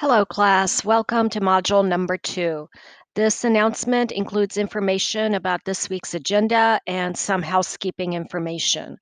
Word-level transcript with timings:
Hello, 0.00 0.24
class. 0.24 0.82
Welcome 0.82 1.28
to 1.28 1.42
module 1.42 1.86
number 1.86 2.16
two. 2.16 2.70
This 3.14 3.44
announcement 3.44 4.12
includes 4.12 4.56
information 4.56 5.34
about 5.34 5.62
this 5.66 5.90
week's 5.90 6.14
agenda 6.14 6.80
and 6.86 7.14
some 7.14 7.42
housekeeping 7.42 8.14
information. 8.14 8.96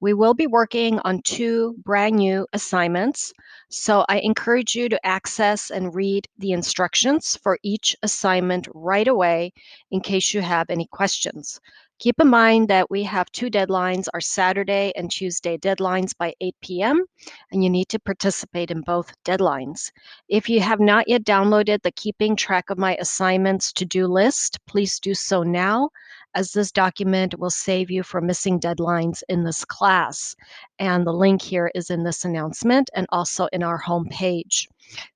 We 0.00 0.12
will 0.12 0.34
be 0.34 0.48
working 0.48 0.98
on 1.04 1.22
two 1.22 1.76
brand 1.84 2.16
new 2.16 2.48
assignments, 2.52 3.32
so 3.68 4.04
I 4.08 4.18
encourage 4.18 4.74
you 4.74 4.88
to 4.88 5.06
access 5.06 5.70
and 5.70 5.94
read 5.94 6.26
the 6.38 6.50
instructions 6.50 7.38
for 7.40 7.56
each 7.62 7.94
assignment 8.02 8.66
right 8.74 9.06
away 9.06 9.52
in 9.92 10.00
case 10.00 10.34
you 10.34 10.40
have 10.40 10.68
any 10.68 10.88
questions. 10.90 11.60
Keep 12.00 12.18
in 12.18 12.28
mind 12.28 12.68
that 12.68 12.90
we 12.90 13.02
have 13.02 13.30
two 13.30 13.50
deadlines, 13.50 14.06
our 14.14 14.22
Saturday 14.22 14.90
and 14.96 15.10
Tuesday 15.10 15.58
deadlines 15.58 16.16
by 16.16 16.32
8 16.40 16.54
p.m., 16.62 17.04
and 17.52 17.62
you 17.62 17.68
need 17.68 17.90
to 17.90 17.98
participate 17.98 18.70
in 18.70 18.80
both 18.80 19.12
deadlines. 19.22 19.92
If 20.26 20.48
you 20.48 20.60
have 20.62 20.80
not 20.80 21.08
yet 21.08 21.24
downloaded 21.24 21.82
the 21.82 21.92
Keeping 21.92 22.36
Track 22.36 22.70
of 22.70 22.78
My 22.78 22.96
Assignments 22.98 23.70
to-do 23.74 24.06
list, 24.06 24.58
please 24.66 24.98
do 24.98 25.12
so 25.12 25.42
now, 25.42 25.90
as 26.34 26.52
this 26.52 26.72
document 26.72 27.38
will 27.38 27.50
save 27.50 27.90
you 27.90 28.02
from 28.02 28.24
missing 28.24 28.58
deadlines 28.58 29.22
in 29.28 29.44
this 29.44 29.66
class. 29.66 30.34
And 30.78 31.06
the 31.06 31.12
link 31.12 31.42
here 31.42 31.70
is 31.74 31.90
in 31.90 32.02
this 32.02 32.24
announcement 32.24 32.88
and 32.94 33.06
also 33.10 33.46
in 33.52 33.62
our 33.62 33.78
homepage. 33.78 34.68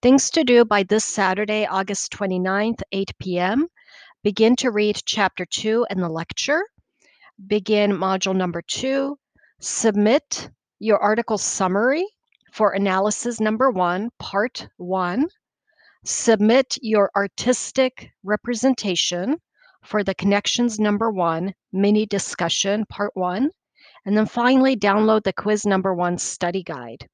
Things 0.00 0.30
to 0.30 0.44
do 0.44 0.64
by 0.64 0.84
this 0.84 1.04
Saturday, 1.04 1.66
August 1.66 2.10
29th, 2.12 2.80
8 2.90 3.12
p.m. 3.18 3.68
Begin 4.22 4.54
to 4.56 4.70
read 4.70 5.00
chapter 5.06 5.46
two 5.46 5.86
and 5.88 6.02
the 6.02 6.08
lecture. 6.10 6.62
Begin 7.46 7.90
module 7.92 8.36
number 8.36 8.60
two. 8.60 9.18
Submit 9.60 10.50
your 10.78 10.98
article 10.98 11.38
summary 11.38 12.06
for 12.52 12.72
analysis 12.72 13.40
number 13.40 13.70
one, 13.70 14.10
part 14.18 14.68
one. 14.76 15.26
Submit 16.04 16.76
your 16.82 17.10
artistic 17.16 18.10
representation 18.22 19.38
for 19.82 20.04
the 20.04 20.14
connections 20.14 20.78
number 20.78 21.10
one, 21.10 21.54
mini 21.72 22.04
discussion, 22.04 22.84
part 22.90 23.12
one. 23.14 23.50
And 24.04 24.14
then 24.14 24.26
finally, 24.26 24.76
download 24.76 25.24
the 25.24 25.32
quiz 25.32 25.64
number 25.64 25.94
one 25.94 26.18
study 26.18 26.62
guide. 26.62 27.08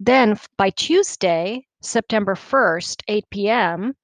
Then 0.00 0.38
by 0.56 0.70
Tuesday, 0.70 1.66
September 1.82 2.34
1st, 2.34 3.02
8 3.06 3.24
p.m., 3.30 3.94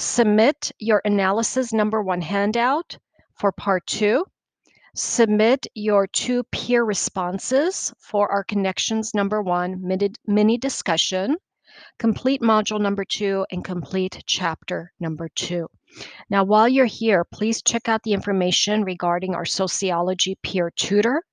Submit 0.00 0.70
your 0.78 1.02
analysis 1.04 1.72
number 1.72 2.00
one 2.00 2.20
handout 2.20 2.96
for 3.34 3.50
part 3.50 3.84
two. 3.84 4.24
Submit 4.94 5.66
your 5.74 6.06
two 6.06 6.44
peer 6.52 6.84
responses 6.84 7.92
for 7.98 8.30
our 8.30 8.44
connections 8.44 9.12
number 9.12 9.42
one 9.42 9.82
mini 10.24 10.56
discussion. 10.56 11.36
Complete 11.98 12.40
module 12.40 12.80
number 12.80 13.04
two 13.04 13.44
and 13.50 13.64
complete 13.64 14.22
chapter 14.24 14.92
number 15.00 15.28
two. 15.30 15.66
Now, 16.30 16.44
while 16.44 16.68
you're 16.68 16.86
here, 16.86 17.24
please 17.24 17.60
check 17.60 17.88
out 17.88 18.04
the 18.04 18.12
information 18.12 18.84
regarding 18.84 19.34
our 19.34 19.44
sociology 19.44 20.38
peer 20.44 20.70
tutor. 20.76 21.24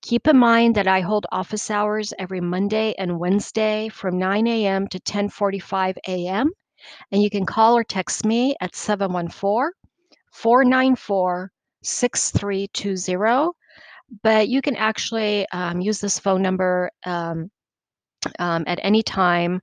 Keep 0.00 0.26
in 0.26 0.38
mind 0.38 0.74
that 0.76 0.88
I 0.88 1.00
hold 1.00 1.26
office 1.30 1.70
hours 1.70 2.14
every 2.18 2.40
Monday 2.40 2.94
and 2.96 3.18
Wednesday 3.18 3.90
from 3.90 4.16
9 4.16 4.46
a.m. 4.46 4.88
to 4.88 4.98
10:45 4.98 5.98
a.m. 6.08 6.50
And 7.12 7.22
you 7.22 7.30
can 7.30 7.46
call 7.46 7.76
or 7.76 7.84
text 7.84 8.24
me 8.24 8.56
at 8.60 8.74
714 8.74 9.72
494 10.32 11.52
6320. 11.82 13.50
But 14.22 14.48
you 14.48 14.60
can 14.60 14.74
actually 14.76 15.46
um, 15.52 15.80
use 15.80 16.00
this 16.00 16.18
phone 16.18 16.42
number 16.42 16.90
um, 17.06 17.50
um, 18.38 18.64
at 18.66 18.80
any 18.82 19.02
time 19.02 19.60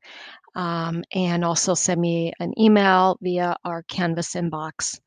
um, 0.57 1.03
and 1.13 1.45
also 1.45 1.75
send 1.75 2.01
me 2.01 2.33
an 2.39 2.51
email 2.59 3.17
via 3.21 3.55
our 3.63 3.83
Canvas 3.83 4.33
inbox. 4.33 4.99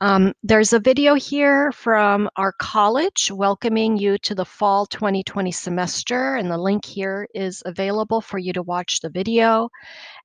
Um, 0.00 0.32
there's 0.42 0.72
a 0.72 0.80
video 0.80 1.14
here 1.14 1.70
from 1.70 2.28
our 2.36 2.52
college 2.58 3.30
welcoming 3.30 3.96
you 3.96 4.18
to 4.18 4.34
the 4.34 4.44
fall 4.44 4.86
2020 4.86 5.52
semester, 5.52 6.34
and 6.34 6.50
the 6.50 6.58
link 6.58 6.84
here 6.84 7.28
is 7.32 7.62
available 7.64 8.20
for 8.20 8.38
you 8.38 8.52
to 8.52 8.62
watch 8.62 9.00
the 9.00 9.10
video. 9.10 9.68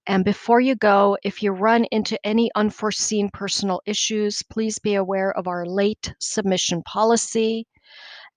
And 0.08 0.25
before 0.25 0.59
you 0.59 0.76
go, 0.76 1.18
if 1.24 1.44
you 1.44 1.52
run 1.52 1.86
into 1.92 2.20
any 2.26 2.50
unforeseen 2.56 3.30
personal 3.31 3.80
issues, 3.86 4.42
please 4.42 4.80
be 4.80 4.96
aware 4.96 5.38
of 5.38 5.47
our 5.47 5.66
late 5.68 6.14
submission 6.20 6.81
policy 6.84 7.68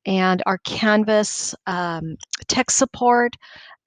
and 0.06 0.42
our 0.46 0.58
Canvas 0.58 1.54
um, 1.66 2.16
tech 2.46 2.70
support 2.70 3.34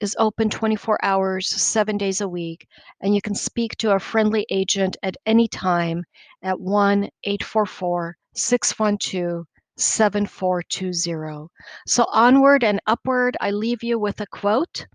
is 0.00 0.14
open 0.18 0.50
24 0.50 1.02
hours, 1.02 1.48
seven 1.48 1.96
days 1.96 2.20
a 2.20 2.28
week, 2.28 2.68
and 3.00 3.14
you 3.14 3.22
can 3.22 3.34
speak 3.34 3.76
to 3.78 3.92
a 3.92 3.98
friendly 3.98 4.46
agent 4.50 4.96
at 5.02 5.16
any 5.26 5.48
time 5.48 6.04
at 6.42 6.60
1 6.60 7.08
844 7.24 8.16
612 8.34 9.46
7420. 9.76 11.48
So, 11.86 12.04
onward 12.12 12.62
and 12.62 12.80
upward, 12.86 13.36
I 13.40 13.50
leave 13.50 13.82
you 13.82 13.98
with 13.98 14.20
a 14.20 14.26
quote 14.26 14.86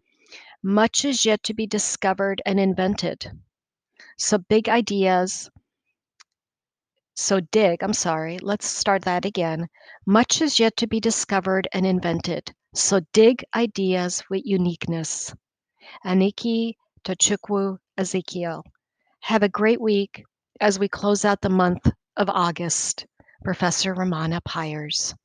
much 0.66 1.06
is 1.06 1.26
yet 1.26 1.44
to 1.44 1.54
be 1.54 1.68
discovered 1.68 2.42
and 2.44 2.60
invented. 2.60 3.32
So, 4.18 4.40
big 4.40 4.68
ideas. 4.68 5.50
So, 7.16 7.40
dig, 7.40 7.82
I'm 7.82 7.94
sorry, 7.94 8.40
let's 8.42 8.66
start 8.68 9.04
that 9.04 9.24
again. 9.24 9.68
Much 10.06 10.42
is 10.42 10.60
yet 10.60 10.76
to 10.78 10.88
be 10.88 11.00
discovered 11.00 11.68
and 11.72 11.86
invented. 11.86 12.54
So, 12.74 13.00
dig 13.14 13.44
ideas 13.56 14.22
with 14.30 14.46
uniqueness. 14.46 15.34
Aniki 16.06 16.76
Tochukwu 17.06 17.78
Ezekiel. 17.98 18.64
Have 19.22 19.44
a 19.44 19.50
great 19.50 19.80
week 19.80 20.24
as 20.60 20.78
we 20.78 20.90
close 20.90 21.24
out 21.24 21.40
the 21.40 21.50
month 21.50 21.90
of 22.18 22.30
August. 22.30 23.06
Professor 23.44 23.96
Ramana 23.96 24.44
Pyers. 24.44 25.16